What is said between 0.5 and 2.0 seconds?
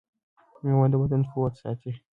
مېوه د بدن قوت ساتي.